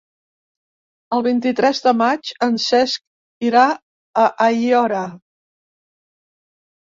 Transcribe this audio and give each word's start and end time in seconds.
El 1.17 1.23
vint-i-tres 1.27 1.81
de 1.87 1.93
maig 1.99 2.31
en 2.45 2.57
Cesc 2.63 3.45
irà 3.49 3.67
a 4.23 4.25
Aiora. 4.47 5.05